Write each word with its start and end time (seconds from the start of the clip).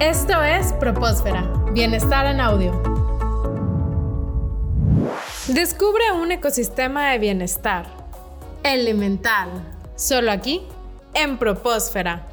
Esto 0.00 0.44
es 0.44 0.72
Propósfera, 0.74 1.42
Bienestar 1.72 2.26
en 2.26 2.38
Audio. 2.40 2.70
Descubre 5.48 6.12
un 6.12 6.30
ecosistema 6.30 7.10
de 7.10 7.18
bienestar 7.18 7.86
elemental, 8.62 9.48
solo 9.96 10.30
aquí, 10.30 10.62
en 11.14 11.36
Propósfera. 11.36 12.28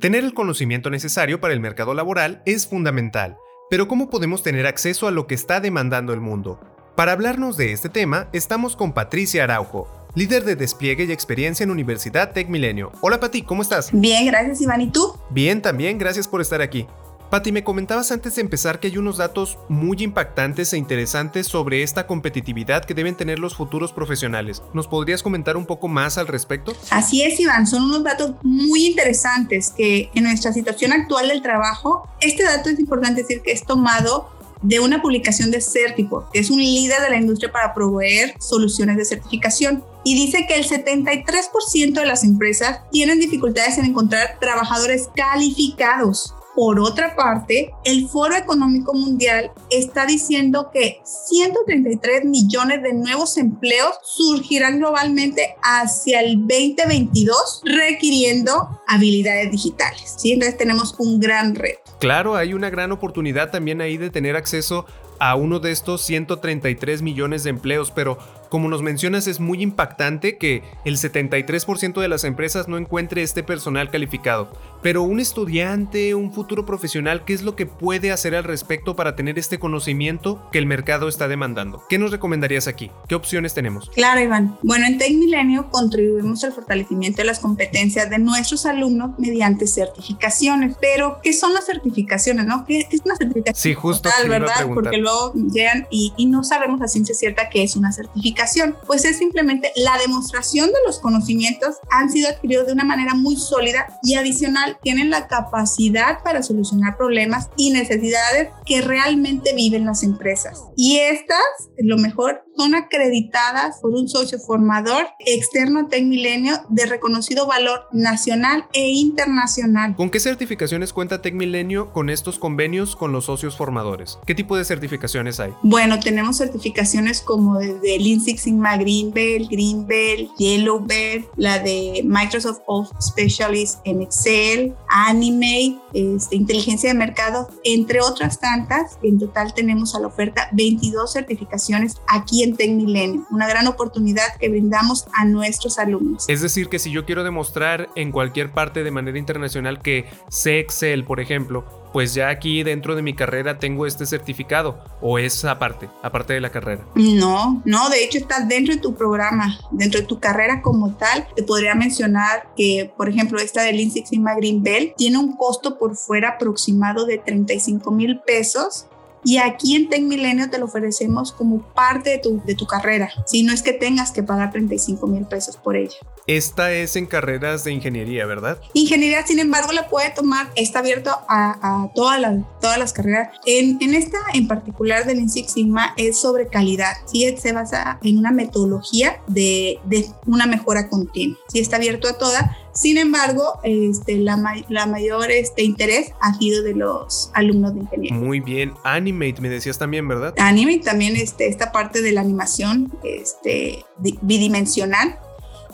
Tener 0.00 0.24
el 0.24 0.34
conocimiento 0.34 0.90
necesario 0.90 1.40
para 1.40 1.54
el 1.54 1.60
mercado 1.60 1.94
laboral 1.94 2.42
es 2.46 2.66
fundamental, 2.66 3.36
pero 3.70 3.86
¿cómo 3.86 4.10
podemos 4.10 4.42
tener 4.42 4.66
acceso 4.66 5.06
a 5.06 5.12
lo 5.12 5.28
que 5.28 5.36
está 5.36 5.60
demandando 5.60 6.12
el 6.12 6.20
mundo? 6.20 6.58
Para 6.96 7.12
hablarnos 7.12 7.56
de 7.56 7.70
este 7.70 7.88
tema, 7.88 8.28
estamos 8.32 8.74
con 8.74 8.92
Patricia 8.92 9.44
Araujo, 9.44 10.03
líder 10.14 10.44
de 10.44 10.56
despliegue 10.56 11.04
y 11.04 11.12
experiencia 11.12 11.64
en 11.64 11.70
Universidad 11.70 12.32
Tech 12.32 12.48
Milenio. 12.48 12.92
Hola 13.00 13.18
Pati, 13.18 13.42
¿cómo 13.42 13.62
estás? 13.62 13.90
Bien, 13.92 14.26
gracias 14.26 14.60
Iván. 14.60 14.80
¿Y 14.80 14.90
tú? 14.90 15.14
Bien, 15.30 15.60
también, 15.60 15.98
gracias 15.98 16.28
por 16.28 16.40
estar 16.40 16.62
aquí. 16.62 16.86
Pati, 17.30 17.50
me 17.50 17.64
comentabas 17.64 18.12
antes 18.12 18.36
de 18.36 18.42
empezar 18.42 18.78
que 18.78 18.86
hay 18.86 18.96
unos 18.96 19.16
datos 19.16 19.58
muy 19.68 19.96
impactantes 20.02 20.72
e 20.72 20.76
interesantes 20.76 21.48
sobre 21.48 21.82
esta 21.82 22.06
competitividad 22.06 22.84
que 22.84 22.94
deben 22.94 23.16
tener 23.16 23.40
los 23.40 23.56
futuros 23.56 23.92
profesionales. 23.92 24.62
¿Nos 24.72 24.86
podrías 24.86 25.20
comentar 25.20 25.56
un 25.56 25.66
poco 25.66 25.88
más 25.88 26.16
al 26.16 26.28
respecto? 26.28 26.76
Así 26.90 27.22
es, 27.22 27.40
Iván, 27.40 27.66
son 27.66 27.82
unos 27.82 28.04
datos 28.04 28.34
muy 28.42 28.86
interesantes 28.86 29.70
que 29.76 30.10
en 30.14 30.24
nuestra 30.24 30.52
situación 30.52 30.92
actual 30.92 31.26
del 31.26 31.42
trabajo, 31.42 32.08
este 32.20 32.44
dato 32.44 32.68
es 32.68 32.78
importante 32.78 33.22
decir 33.22 33.42
que 33.42 33.50
es 33.50 33.64
tomado 33.64 34.30
de 34.62 34.80
una 34.80 35.02
publicación 35.02 35.50
de 35.50 35.60
Certipo, 35.60 36.26
que 36.32 36.38
es 36.38 36.50
un 36.50 36.58
líder 36.58 37.00
de 37.02 37.10
la 37.10 37.16
industria 37.16 37.50
para 37.50 37.74
proveer 37.74 38.34
soluciones 38.38 38.96
de 38.96 39.04
certificación. 39.04 39.82
Y 40.04 40.14
dice 40.14 40.46
que 40.46 40.56
el 40.56 40.68
73% 40.68 41.94
de 41.94 42.06
las 42.06 42.24
empresas 42.24 42.80
tienen 42.90 43.18
dificultades 43.18 43.78
en 43.78 43.86
encontrar 43.86 44.38
trabajadores 44.38 45.08
calificados. 45.16 46.34
Por 46.54 46.78
otra 46.78 47.16
parte, 47.16 47.72
el 47.84 48.08
Foro 48.08 48.36
Económico 48.36 48.94
Mundial 48.94 49.50
está 49.70 50.06
diciendo 50.06 50.70
que 50.72 51.00
133 51.04 52.24
millones 52.26 52.80
de 52.80 52.92
nuevos 52.92 53.36
empleos 53.38 53.96
surgirán 54.04 54.78
globalmente 54.78 55.56
hacia 55.62 56.20
el 56.20 56.38
2022, 56.46 57.62
requiriendo 57.64 58.80
habilidades 58.86 59.50
digitales. 59.50 60.14
¿sí? 60.16 60.32
Entonces 60.32 60.56
tenemos 60.56 60.94
un 60.98 61.18
gran 61.18 61.56
reto. 61.56 61.80
Claro, 61.98 62.36
hay 62.36 62.54
una 62.54 62.70
gran 62.70 62.92
oportunidad 62.92 63.50
también 63.50 63.80
ahí 63.80 63.96
de 63.96 64.10
tener 64.10 64.36
acceso 64.36 64.86
a 65.18 65.34
uno 65.34 65.58
de 65.58 65.72
estos 65.72 66.02
133 66.02 67.02
millones 67.02 67.44
de 67.44 67.50
empleos, 67.50 67.90
pero 67.90 68.18
como 68.54 68.68
nos 68.68 68.82
mencionas 68.82 69.26
es 69.26 69.40
muy 69.40 69.60
impactante 69.62 70.38
que 70.38 70.62
el 70.84 70.96
73% 70.96 72.00
de 72.00 72.06
las 72.06 72.22
empresas 72.22 72.68
no 72.68 72.78
encuentre 72.78 73.24
este 73.24 73.42
personal 73.42 73.90
calificado. 73.90 74.48
Pero 74.84 75.02
un 75.02 75.18
estudiante, 75.18 76.14
un 76.14 76.30
futuro 76.30 76.66
profesional, 76.66 77.24
¿qué 77.24 77.32
es 77.32 77.40
lo 77.40 77.56
que 77.56 77.64
puede 77.64 78.12
hacer 78.12 78.34
al 78.34 78.44
respecto 78.44 78.94
para 78.94 79.16
tener 79.16 79.38
este 79.38 79.58
conocimiento 79.58 80.46
que 80.52 80.58
el 80.58 80.66
mercado 80.66 81.08
está 81.08 81.26
demandando? 81.26 81.82
¿Qué 81.88 81.96
nos 81.96 82.10
recomendarías 82.10 82.68
aquí? 82.68 82.90
¿Qué 83.08 83.14
opciones 83.14 83.54
tenemos? 83.54 83.88
Claro, 83.94 84.20
Iván. 84.20 84.58
Bueno, 84.62 84.84
en 84.84 84.98
Tech 84.98 85.10
Milenio 85.14 85.70
contribuimos 85.70 86.44
al 86.44 86.52
fortalecimiento 86.52 87.22
de 87.22 87.24
las 87.24 87.40
competencias 87.40 88.10
de 88.10 88.18
nuestros 88.18 88.66
alumnos 88.66 89.18
mediante 89.18 89.66
certificaciones. 89.66 90.76
Pero, 90.78 91.18
¿qué 91.22 91.32
son 91.32 91.54
las 91.54 91.64
certificaciones? 91.64 92.44
¿no? 92.44 92.66
¿Qué 92.66 92.86
es 92.90 93.00
una 93.06 93.16
certificación? 93.16 93.54
Sí, 93.62 93.72
justo. 93.72 94.10
Total, 94.10 94.28
¿verdad? 94.28 94.66
Porque 94.74 94.98
luego 94.98 95.32
llegan 95.32 95.86
y, 95.90 96.12
y 96.18 96.26
no 96.26 96.44
sabemos 96.44 96.82
a 96.82 96.88
ciencia 96.88 97.14
cierta 97.14 97.48
qué 97.48 97.62
es 97.62 97.74
una 97.74 97.90
certificación. 97.90 98.76
Pues 98.86 99.06
es 99.06 99.16
simplemente 99.16 99.72
la 99.76 99.96
demostración 99.96 100.66
de 100.66 100.78
los 100.84 100.98
conocimientos 100.98 101.76
han 101.90 102.10
sido 102.10 102.28
adquiridos 102.28 102.66
de 102.66 102.74
una 102.74 102.84
manera 102.84 103.14
muy 103.14 103.36
sólida 103.36 103.98
y 104.02 104.16
adicional 104.16 104.73
tienen 104.82 105.10
la 105.10 105.28
capacidad 105.28 106.22
para 106.22 106.42
solucionar 106.42 106.96
problemas 106.96 107.48
y 107.56 107.70
necesidades 107.70 108.50
que 108.66 108.80
realmente 108.80 109.54
viven 109.54 109.84
las 109.86 110.02
empresas. 110.02 110.62
Y 110.76 110.98
estas, 110.98 111.38
lo 111.78 111.98
mejor, 111.98 112.44
son 112.56 112.74
acreditadas 112.74 113.78
por 113.80 113.92
un 113.92 114.08
socio 114.08 114.38
formador 114.38 115.06
externo 115.18 115.80
a 115.80 115.88
Tech 115.88 116.04
Milenio 116.04 116.56
de 116.68 116.86
reconocido 116.86 117.46
valor 117.46 117.88
nacional 117.92 118.66
e 118.72 118.90
internacional. 118.90 119.96
¿Con 119.96 120.10
qué 120.10 120.20
certificaciones 120.20 120.92
cuenta 120.92 121.20
Tech 121.20 121.34
Milenio 121.34 121.92
con 121.92 122.10
estos 122.10 122.38
convenios 122.38 122.96
con 122.96 123.12
los 123.12 123.24
socios 123.24 123.56
formadores? 123.56 124.18
¿Qué 124.26 124.34
tipo 124.34 124.56
de 124.56 124.64
certificaciones 124.64 125.40
hay? 125.40 125.52
Bueno, 125.62 125.98
tenemos 126.00 126.36
certificaciones 126.38 127.20
como 127.20 127.58
desde 127.58 127.98
Lean 127.98 128.20
Six 128.20 128.42
Sigma 128.42 128.76
Green 128.76 129.12
Belt, 129.12 129.50
Green 129.50 129.86
Belt, 129.86 130.30
Yellow 130.38 130.84
Belt, 130.84 131.26
la 131.36 131.58
de 131.58 132.02
Microsoft 132.04 132.60
Office 132.66 132.94
Specialist 133.00 133.80
en 133.84 134.02
Excel, 134.02 134.63
Anime, 134.88 135.78
este, 135.92 136.36
inteligencia 136.36 136.90
de 136.90 136.98
mercado, 136.98 137.48
entre 137.64 138.00
otras 138.00 138.40
tantas. 138.40 138.98
En 139.02 139.18
total 139.18 139.54
tenemos 139.54 139.94
a 139.94 140.00
la 140.00 140.06
oferta 140.06 140.48
22 140.52 141.12
certificaciones 141.12 142.00
aquí 142.08 142.42
en 142.42 142.56
Tecmilenio, 142.56 143.26
una 143.30 143.48
gran 143.48 143.66
oportunidad 143.66 144.36
que 144.38 144.48
brindamos 144.48 145.06
a 145.12 145.24
nuestros 145.24 145.78
alumnos. 145.78 146.24
Es 146.28 146.40
decir, 146.40 146.68
que 146.68 146.78
si 146.78 146.90
yo 146.90 147.04
quiero 147.04 147.24
demostrar 147.24 147.88
en 147.96 148.12
cualquier 148.12 148.52
parte 148.52 148.84
de 148.84 148.90
manera 148.90 149.18
internacional 149.18 149.80
que 149.80 150.06
sé 150.28 150.60
Excel, 150.60 151.04
por 151.04 151.20
ejemplo, 151.20 151.83
pues 151.94 152.12
ya 152.12 152.28
aquí 152.28 152.64
dentro 152.64 152.96
de 152.96 153.02
mi 153.02 153.14
carrera 153.14 153.60
tengo 153.60 153.86
este 153.86 154.04
certificado 154.04 154.82
o 155.00 155.16
es 155.16 155.44
aparte, 155.44 155.88
aparte 156.02 156.32
de 156.32 156.40
la 156.40 156.50
carrera? 156.50 156.84
No, 156.96 157.62
no, 157.64 157.88
de 157.88 158.02
hecho 158.02 158.18
está 158.18 158.44
dentro 158.44 158.74
de 158.74 158.80
tu 158.80 158.96
programa, 158.96 159.60
dentro 159.70 160.00
de 160.00 160.06
tu 160.08 160.18
carrera 160.18 160.60
como 160.60 160.96
tal. 160.96 161.28
Te 161.36 161.44
podría 161.44 161.76
mencionar 161.76 162.48
que, 162.56 162.92
por 162.96 163.08
ejemplo, 163.08 163.38
esta 163.38 163.62
de 163.62 163.72
Lean 163.72 163.92
Six 163.92 164.08
Sigma 164.08 164.34
Green 164.34 164.60
Belt 164.60 164.96
tiene 164.96 165.18
un 165.18 165.36
costo 165.36 165.78
por 165.78 165.94
fuera 165.94 166.30
aproximado 166.30 167.06
de 167.06 167.18
35 167.18 167.88
mil 167.92 168.18
pesos 168.26 168.88
y 169.24 169.38
aquí 169.38 169.76
en 169.76 169.88
Tech 169.88 170.02
Milenio 170.02 170.50
te 170.50 170.58
lo 170.58 170.66
ofrecemos 170.66 171.32
como 171.32 171.62
parte 171.74 172.10
de 172.10 172.18
tu, 172.18 172.42
de 172.44 172.54
tu 172.54 172.66
carrera. 172.66 173.10
Si 173.26 173.42
no 173.42 173.52
es 173.52 173.62
que 173.62 173.72
tengas 173.72 174.12
que 174.12 174.22
pagar 174.22 174.50
35 174.52 175.06
mil 175.06 175.26
pesos 175.26 175.56
por 175.56 175.76
ella. 175.76 175.96
Esta 176.26 176.72
es 176.72 176.96
en 176.96 177.06
carreras 177.06 177.64
de 177.64 177.72
ingeniería, 177.72 178.24
¿verdad? 178.24 178.58
Ingeniería, 178.72 179.26
sin 179.26 179.38
embargo, 179.38 179.72
la 179.72 179.88
puede 179.88 180.10
tomar, 180.10 180.50
está 180.56 180.78
abierto 180.78 181.10
a, 181.28 181.84
a 181.84 181.92
todas, 181.94 182.20
las, 182.20 182.38
todas 182.60 182.78
las 182.78 182.92
carreras. 182.92 183.28
En, 183.44 183.78
en, 183.80 183.94
esta 183.94 184.18
en 184.32 184.48
particular 184.48 185.04
del 185.04 185.28
Six 185.28 185.52
Sigma 185.52 185.94
es 185.96 186.18
sobre 186.18 186.48
calidad. 186.48 186.94
Sí, 187.06 187.34
se 187.36 187.52
basa 187.52 187.98
en 188.02 188.18
una 188.18 188.30
metodología 188.30 189.20
de, 189.26 189.78
de 189.84 190.06
una 190.26 190.46
mejora 190.46 190.88
continua. 190.88 191.38
Sí, 191.48 191.58
está 191.58 191.76
abierto 191.76 192.08
a 192.08 192.18
todas 192.18 192.44
sin 192.74 192.98
embargo, 192.98 193.60
este, 193.62 194.16
la, 194.18 194.36
la 194.68 194.86
mayor 194.86 195.30
este, 195.30 195.62
interés 195.62 196.12
ha 196.20 196.34
sido 196.34 196.62
de 196.62 196.74
los 196.74 197.30
alumnos 197.32 197.74
de 197.74 197.80
ingeniería. 197.80 198.18
Muy 198.18 198.40
bien. 198.40 198.74
Animate, 198.82 199.40
me 199.40 199.48
decías 199.48 199.78
también, 199.78 200.06
¿verdad? 200.08 200.34
Animate 200.38 200.80
también, 200.80 201.16
este, 201.16 201.46
esta 201.46 201.72
parte 201.72 202.02
de 202.02 202.12
la 202.12 202.20
animación 202.20 202.92
este, 203.04 203.84
bidimensional 204.22 205.18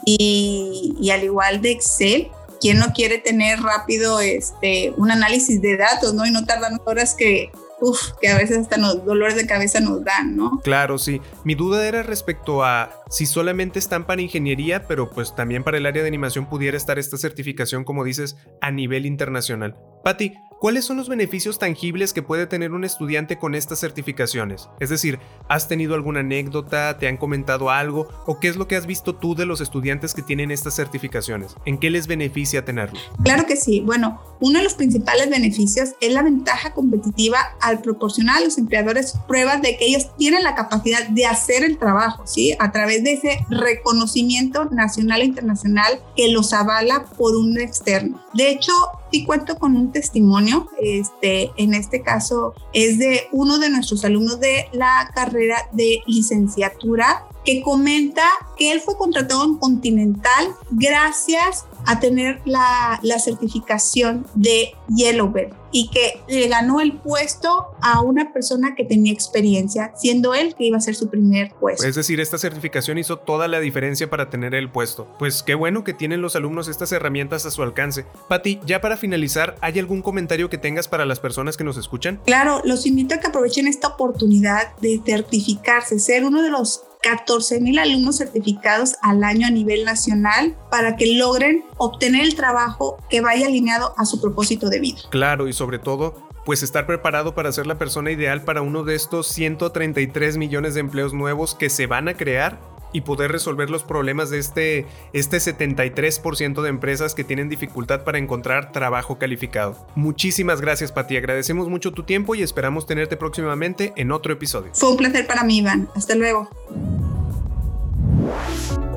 y, 0.05 0.95
y 1.01 1.11
al 1.11 1.25
igual 1.25 1.63
de 1.63 1.73
Excel, 1.73 2.29
¿quién 2.61 2.79
no 2.79 2.93
quiere 2.93 3.19
tener 3.19 3.61
rápido 3.61 4.21
este, 4.21 4.93
un 4.97 5.11
análisis 5.11 5.63
de 5.63 5.79
datos, 5.79 6.13
¿no? 6.15 6.27
Y 6.27 6.31
no 6.31 6.45
tardan 6.45 6.79
horas 6.85 7.15
que 7.15 7.51
uf, 7.81 8.13
que 8.21 8.29
a 8.29 8.37
veces 8.37 8.59
hasta 8.59 8.79
los 8.79 9.05
dolores 9.05 9.37
de 9.37 9.47
cabeza 9.47 9.81
nos 9.81 10.05
dan, 10.05 10.37
¿no? 10.37 10.61
Claro, 10.63 10.99
sí. 10.99 11.21
Mi 11.45 11.55
duda 11.55 11.87
era 11.87 12.03
respecto 12.03 12.65
a 12.65 13.03
si 13.09 13.27
solamente 13.27 13.79
están 13.79 14.07
para 14.07 14.23
ingeniería, 14.23 14.87
pero 14.87 15.11
pues 15.11 15.35
también 15.35 15.65
para 15.65 15.79
el 15.79 15.87
área 15.87 16.03
de 16.03 16.09
animación 16.09 16.49
pudiera 16.49 16.77
estar 16.77 16.99
esta 16.99 17.17
certificación, 17.17 17.85
como 17.85 18.05
dices, 18.05 18.37
a 18.61 18.71
nivel 18.71 19.07
internacional. 19.07 19.77
Patti, 20.03 20.33
¿Cuáles 20.61 20.85
son 20.85 20.99
los 20.99 21.09
beneficios 21.09 21.59
tangibles 21.59 22.13
que 22.13 22.23
puede 22.23 22.47
tener 22.47 22.73
un 22.73 22.85
estudiante 22.85 23.39
con 23.39 23.55
estas 23.55 23.81
certificaciones? 23.81 24.69
Es 24.79 24.91
decir, 24.91 25.19
¿has 25.49 25.69
tenido 25.69 25.95
alguna 25.95 26.21
anécdota? 26.21 26.99
¿Te 26.99 27.09
han 27.09 27.17
comentado 27.17 27.71
algo? 27.71 28.09
¿O 28.27 28.39
qué 28.39 28.49
es 28.49 28.57
lo 28.57 28.69
que 28.69 28.77
has 28.77 28.85
visto 28.85 29.15
tú 29.15 29.35
de 29.35 29.47
los 29.47 29.63
estudiantes 29.63 30.13
que 30.13 30.21
tienen 30.21 30.51
estas 30.51 30.77
certificaciones? 30.77 31.57
¿En 31.65 31.79
qué 31.79 31.89
les 31.89 32.07
beneficia 32.07 32.63
tenerlo? 32.63 33.01
Claro 33.25 33.47
que 33.47 33.57
sí. 33.57 33.81
Bueno, 33.81 34.21
uno 34.39 34.59
de 34.59 34.65
los 34.65 34.75
principales 34.75 35.31
beneficios 35.31 35.93
es 35.99 36.13
la 36.13 36.23
ventaja 36.23 36.75
competitiva 36.75 37.39
al 37.63 37.81
proporcionar 37.81 38.37
a 38.37 38.45
los 38.45 38.59
empleadores 38.59 39.15
pruebas 39.27 39.63
de 39.63 39.79
que 39.79 39.87
ellos 39.87 40.15
tienen 40.19 40.43
la 40.43 40.55
capacidad 40.55 41.09
de 41.09 41.25
hacer 41.25 41.65
el 41.65 41.79
trabajo, 41.79 42.27
¿sí? 42.27 42.55
A 42.59 42.71
través 42.71 43.03
de 43.03 43.15
ese 43.15 43.47
reconocimiento 43.49 44.67
nacional 44.67 45.23
e 45.23 45.25
internacional 45.25 46.03
que 46.17 46.31
los 46.31 46.53
avala 46.53 47.07
por 47.17 47.35
un 47.35 47.59
externo. 47.59 48.23
De 48.35 48.51
hecho, 48.51 48.73
sí 49.11 49.25
cuento 49.25 49.59
con 49.59 49.77
un 49.77 49.93
testimonio, 49.93 50.69
este, 50.81 51.51
en 51.57 51.75
este 51.75 52.03
caso 52.03 52.55
es 52.73 52.99
de 52.99 53.29
uno 53.33 53.59
de 53.59 53.71
nuestros 53.71 54.05
alumnos 54.05 54.41
de 54.41 54.69
la 54.73 55.11
carrera 55.15 55.69
de 55.73 56.03
licenciatura 56.07 57.27
que 57.45 57.63
comenta 57.63 58.25
que 58.57 58.71
él 58.71 58.81
fue 58.81 58.97
contratado 58.97 59.45
en 59.45 59.57
Continental 59.57 60.55
gracias 60.71 61.65
a 61.87 62.01
tener 62.01 62.41
la, 62.45 62.99
la 63.03 63.19
certificación 63.19 64.27
de 64.35 64.75
Yellow 64.89 65.31
Belt 65.31 65.55
y 65.73 65.89
que 65.91 66.21
le 66.29 66.49
ganó 66.49 66.81
el 66.81 66.99
puesto 66.99 67.77
a 67.81 68.01
una 68.01 68.33
persona 68.33 68.75
que 68.75 68.85
tenía 68.85 69.13
experiencia, 69.13 69.93
siendo 69.97 70.35
él 70.35 70.55
que 70.57 70.65
iba 70.65 70.77
a 70.77 70.81
ser 70.81 70.95
su 70.95 71.09
primer 71.09 71.53
puesto. 71.55 71.87
Es 71.87 71.95
decir, 71.95 72.21
esta 72.21 72.39
certificación 72.39 72.99
hizo 72.99 73.19
toda 73.19 73.49
la 73.49 73.61
diferencia 73.61 74.11
para 74.11 74.31
tener 74.31 74.55
el 74.55 74.71
puesto. 74.71 75.07
Pues 75.19 75.43
qué 75.43 75.55
bueno 75.55 75.85
que 75.85 75.95
tienen 75.95 76.23
los 76.23 76.37
alumnos 76.37 76.69
estas 76.69 76.93
herramientas 76.93 77.47
a 77.47 77.51
su 77.51 77.63
alcance. 77.63 78.05
Patti, 78.29 78.61
ya 78.67 78.81
para 78.81 78.97
finalizar, 78.97 79.57
¿hay 79.61 79.79
algún 79.79 80.03
comentario 80.03 80.51
que 80.51 80.59
tengas 80.59 80.89
para 80.89 81.05
las 81.05 81.21
personas 81.21 81.57
que 81.57 81.65
nos 81.65 81.77
escuchan? 81.77 82.21
Claro, 82.25 82.63
los 82.65 82.87
invito 82.87 83.15
a 83.15 83.19
que 83.19 83.29
aprovechen 83.29 83.69
esta 83.69 83.89
oportunidad 83.89 84.77
de 84.79 85.01
certificarse, 85.05 85.99
ser 85.99 86.25
uno 86.25 86.43
de 86.43 86.51
los 86.51 86.83
14 87.03 87.61
mil 87.61 87.79
alumnos 87.79 88.19
certificados 88.19 88.97
al 89.03 89.25
año 89.25 89.47
a 89.47 89.51
nivel 89.51 89.85
nacional 89.85 90.57
para 90.71 90.97
que 90.97 91.15
logren 91.17 91.65
obtener 91.79 92.25
el 92.25 92.35
trabajo 92.35 92.99
que 93.09 93.21
vaya 93.21 93.47
alineado 93.47 93.95
a 93.97 94.05
su 94.05 94.21
propósito 94.21 94.69
de 94.69 94.81
vida. 94.81 95.01
Claro, 95.11 95.49
y 95.49 95.53
sobre 95.53 95.79
todo, 95.79 96.29
pues 96.45 96.63
estar 96.63 96.87
preparado 96.87 97.35
para 97.35 97.53
ser 97.53 97.67
la 97.67 97.79
persona 97.79 98.11
ideal 98.11 98.43
para 98.43 98.63
uno 98.63 98.85
de 98.85 98.95
estos 98.95 99.29
133 99.29 100.37
millones 100.37 100.75
de 100.75 100.81
empleos 100.81 101.13
nuevos 101.13 101.55
que 101.55 101.71
se 101.71 101.87
van 101.87 102.09
a 102.09 102.15
crear 102.15 102.61
y 102.93 103.03
poder 103.03 103.33
resolver 103.33 103.71
los 103.71 103.85
problemas 103.85 104.31
de 104.31 104.39
este, 104.39 104.87
este 105.13 105.39
73% 105.39 106.63
de 106.63 106.69
empresas 106.69 107.15
que 107.15 107.25
tienen 107.25 107.49
dificultad 107.49 108.05
para 108.05 108.19
encontrar 108.19 108.73
trabajo 108.73 109.19
calificado. 109.19 109.87
Muchísimas 109.95 110.61
gracias, 110.61 110.93
Pati. 110.93 111.17
Agradecemos 111.17 111.69
mucho 111.69 111.93
tu 111.93 112.05
tiempo 112.05 112.35
y 112.35 112.43
esperamos 112.43 112.87
tenerte 112.87 113.17
próximamente 113.17 113.93
en 113.97 114.13
otro 114.13 114.33
episodio. 114.33 114.73
Fue 114.75 114.91
un 114.91 114.97
placer 114.97 115.27
para 115.27 115.45
mí, 115.45 115.59
Iván. 115.59 115.89
Hasta 115.95 116.15
luego. 116.15 116.49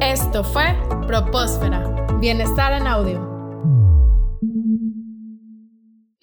Esto 0.01 0.43
fue 0.43 0.75
Propósfera. 1.07 2.07
Bienestar 2.19 2.73
en 2.73 2.87
audio. 2.87 3.33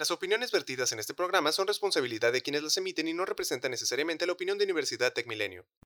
Las 0.00 0.10
opiniones 0.10 0.50
vertidas 0.50 0.92
en 0.92 0.98
este 0.98 1.12
programa 1.12 1.52
son 1.52 1.66
responsabilidad 1.66 2.32
de 2.32 2.40
quienes 2.40 2.62
las 2.62 2.74
emiten 2.78 3.06
y 3.06 3.12
no 3.12 3.26
representan 3.26 3.70
necesariamente 3.70 4.24
la 4.24 4.32
opinión 4.32 4.56
de 4.56 4.64
Universidad 4.64 5.12
Tech 5.12 5.26
Milenio. 5.26 5.66